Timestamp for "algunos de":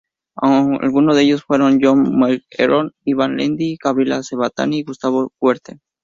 0.33-1.21